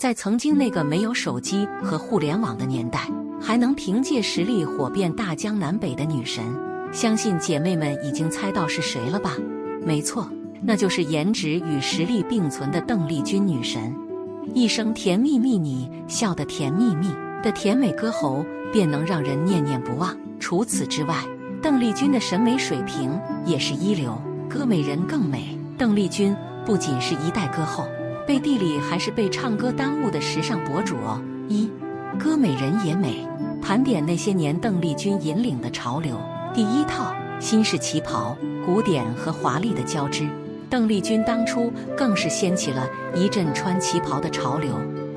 [0.00, 3.06] 在曾经那个没有手机和互联网的年代，
[3.38, 6.42] 还能凭借实力火遍大江南北的女神，
[6.90, 9.36] 相信姐妹们已经猜到是谁了吧？
[9.84, 10.26] 没错，
[10.62, 13.94] 那就是颜值与实力并存的邓丽君女神。
[14.54, 17.06] 一声“甜蜜蜜”，你笑得甜蜜蜜
[17.42, 18.42] 的甜美歌喉，
[18.72, 20.16] 便能让人念念不忘。
[20.38, 21.14] 除此之外，
[21.60, 25.58] 邓丽君的审美水平也是一流，歌美人更美。
[25.76, 27.84] 邓丽君不仅是一代歌后。
[28.26, 31.20] 背地里还是被唱歌耽误的时尚博主哦。
[31.48, 31.70] 一，
[32.18, 33.26] 歌美人也美，
[33.60, 36.16] 盘点那些年邓丽君引领的潮流。
[36.54, 40.28] 第一套新式旗袍，古典和华丽的交织。
[40.68, 44.74] 邓丽君当初更是掀起了一阵穿旗袍的潮流。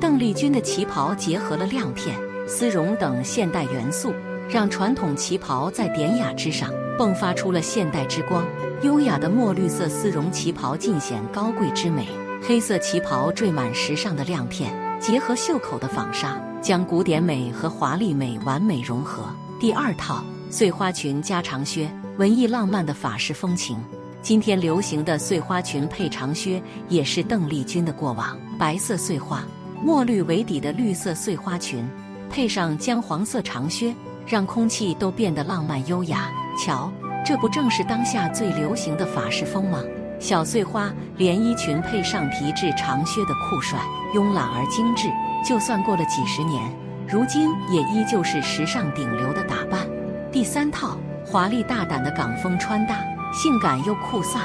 [0.00, 2.16] 邓丽君的旗袍结合了亮片、
[2.48, 4.12] 丝绒等现代元素，
[4.48, 8.44] 让传统旗袍在典雅之上迸发出了现代之光。
[8.82, 12.08] 优雅的墨绿色丝绒旗袍尽显高贵之美。
[12.48, 19.24] 黑色旗袍缀满时尚的亮片，结合袖口的纺纱，将古典美和华丽美完美融合。
[19.58, 23.76] 第二套碎花裙加长靴，文艺浪漫的法式风情。
[24.22, 28.38] 今天流行的碎花裙配长靴，也是邓丽君的过往。
[28.56, 29.42] 白色碎花，
[29.82, 31.84] 墨绿为底的绿色碎花裙，
[32.30, 33.92] 配上姜黄色长靴，
[34.24, 36.30] 让空气都变得浪漫优雅。
[36.64, 36.92] 瞧，
[37.24, 39.82] 这不正是当下最流行的法式风吗？
[40.18, 43.78] 小碎花连衣裙配上皮质长靴的酷帅、
[44.14, 45.08] 慵懒而精致，
[45.44, 46.62] 就算过了几十年，
[47.06, 49.86] 如今也依旧是时尚顶流的打扮。
[50.32, 52.96] 第三套华丽大胆的港风穿搭，
[53.32, 54.38] 性感又酷飒。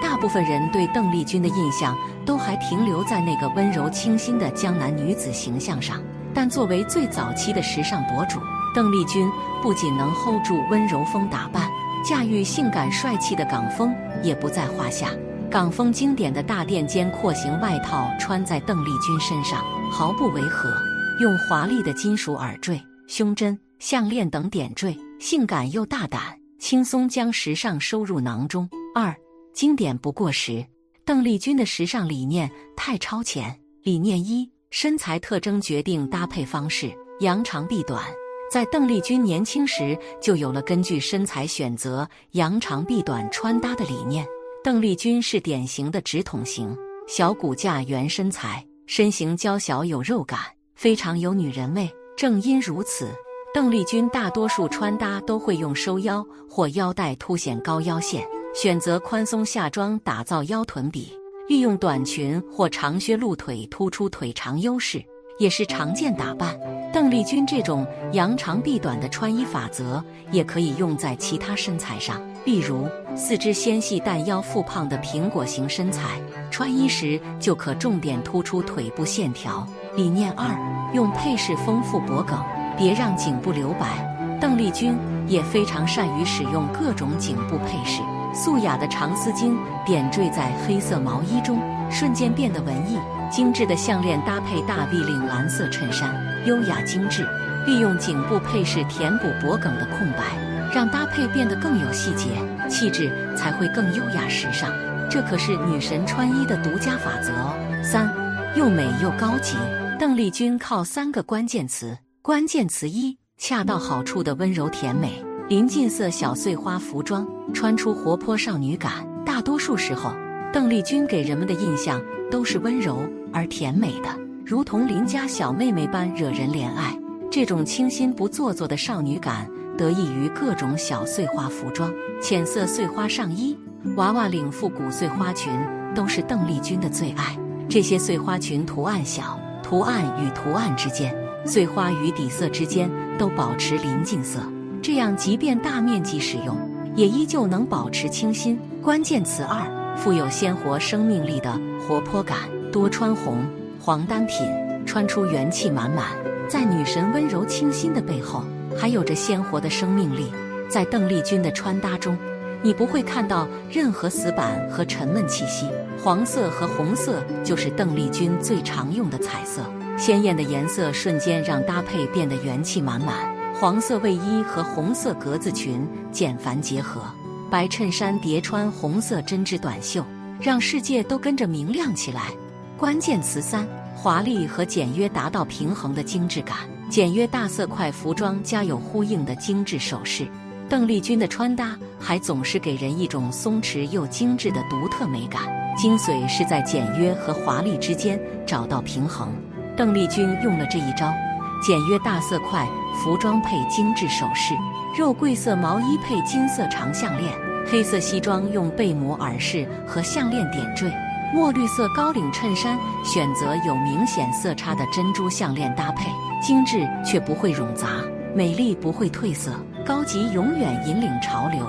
[0.00, 6.00] 大部分人对邓丽君的印象都还停留在那个温柔清新的江南女子形象上，
[6.32, 8.38] 但作为最早期的时尚博主，
[8.74, 9.28] 邓丽君
[9.60, 11.68] 不仅能 hold 住温柔风打扮。
[12.04, 15.10] 驾驭性感帅气的港风也不在话下，
[15.50, 20.72] 港风经典的大垫肩廓形外套穿在邓丽君身上毫不违和，
[21.20, 28.68] 用华丽的金属耳坠、胸针、项链等点缀，性感又大胆，轻松将时尚收入囊中。
[28.94, 29.14] 二，
[29.52, 30.64] 经典不过时，
[31.04, 33.58] 邓丽君的时尚理念太超前。
[33.84, 38.04] 理念一：身材特征决定搭配方式，扬长避短。
[38.50, 44.26] 在邓丽君年轻时就有了根据身材选择扬长避短穿搭的理念。
[44.64, 46.74] 邓丽君是典型的直筒型，
[47.06, 50.40] 小骨架、圆身材，身形娇小有肉感，
[50.74, 51.90] 非常有女人味。
[52.16, 53.10] 正因如此，
[53.52, 61.12] 邓丽君大多数穿搭都会用收腰或腰带凸显高腰线，选择宽松下装打造腰臀比，
[61.48, 65.04] 利用短裙或长靴露腿突出腿长优势。
[65.38, 66.58] 也是常见打扮。
[66.98, 72.20] 邓丽君这种扬长避短的穿衣法则，也可以用在其他身材上。
[72.44, 76.20] 例如，四肢纤细但腰腹胖的苹果型身材，
[76.50, 79.64] 穿衣时就可重点突出腿部线条。
[79.94, 80.52] 理念二：
[80.92, 82.36] 用配饰丰富脖梗，
[82.76, 84.04] 别让颈部留白。
[84.40, 84.98] 邓丽君
[85.28, 88.02] 也非常善于使用各种颈部配饰，
[88.34, 92.98] 素雅的长丝巾点缀在黑色毛衣中，瞬间变得文艺。
[93.30, 96.14] 精致的项链搭配大 V 领蓝色衬衫，
[96.46, 97.26] 优雅精致。
[97.66, 102.30] 利用颈部配饰填补脖梗的空白，让搭配变得更有细节，
[102.70, 104.72] 气质才会更优雅时尚。
[105.10, 107.54] 这可是女神穿衣的独家法则哦。
[107.82, 108.10] 三，
[108.56, 109.56] 又美又高级。
[109.98, 119.06] 邓丽君靠三个关键词：关键词一，恰到好处的温柔甜美，临近色小碎花服装，穿出活泼少女感。
[119.26, 120.14] 大多数时候，
[120.52, 122.00] 邓丽君给人们的印象
[122.30, 122.98] 都是温柔。
[123.30, 124.08] 而甜美的，
[124.42, 126.98] 如同邻家小妹妹般惹人怜爱。
[127.30, 131.92] 这种清新不做作的少女感，得益于各种小碎花服装、
[132.22, 133.54] 浅色碎花上衣、
[133.96, 135.52] 娃娃领复古碎花裙，
[135.94, 137.36] 都是邓丽君的最爱。
[137.68, 144.40] 这些碎花裙图案小，图案与图案之间、碎花与底色之间都保持临近色，
[144.80, 146.56] 这样即便大面积使用，
[146.96, 148.58] 也依旧能保持清新。
[148.82, 149.60] 关键词二：
[150.02, 152.38] 富有鲜活生命力的活泼感。
[152.70, 153.44] 多穿红
[153.80, 154.46] 黄单品，
[154.84, 156.08] 穿出元气满满。
[156.48, 158.44] 在女神温柔清新的背后，
[158.76, 160.30] 还有着鲜活的生命力。
[160.68, 162.16] 在邓丽君的穿搭中，
[162.62, 165.66] 你不会看到任何死板和沉闷气息。
[166.02, 169.62] 黄色和红色就是邓丽君最常用的彩色，
[169.96, 173.34] 鲜艳的颜色瞬间让搭配变得元气满满。
[173.54, 177.00] 黄色卫衣和红色格子裙简繁结合，
[177.50, 180.04] 白衬衫叠穿红色针织短袖，
[180.40, 182.32] 让世界都跟着明亮起来。
[182.76, 186.58] 关键词三：华丽和简约达到平衡的精致感。
[186.90, 190.26] 简约大色块服装加有呼应的精致首饰。
[190.68, 195.42] 邓丽君的穿搭还总是给人一种松弛又精致的独特美感。
[195.76, 199.32] 精髓是在简约和华丽之间找到平衡。
[199.76, 201.12] 邓丽君用了这一招，
[201.60, 204.54] 简约大色块服装配精致首饰，
[204.96, 207.32] 肉桂色毛衣配金色长项链，
[207.66, 210.90] 黑色西装用贝母耳饰和项链点缀，
[211.34, 216.10] 墨绿色高领衬衫选择有明显色差的珍珠项链搭配，
[216.40, 217.88] 精致却不会冗杂，
[218.34, 219.52] 美丽不会褪色，
[219.84, 221.66] 高级永远引领潮流。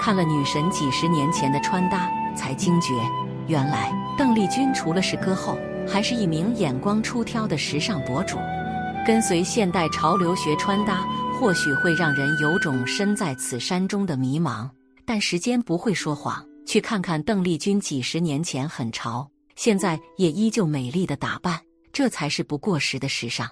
[0.00, 2.94] 看了女神几十年前的穿搭，才惊觉，
[3.46, 5.56] 原来邓丽君除了是歌后。
[5.88, 8.36] 还是一名眼光出挑的时尚博主，
[9.10, 11.04] 跟随现代潮流学穿搭，
[11.34, 14.70] 或许会让人有种身在此山中的迷茫。
[15.04, 21.60] 但时间不会说谎，去看看邓丽君几十年前很潮，现在也依旧美丽的打扮，
[21.92, 23.50] 这才是不过时的时尚。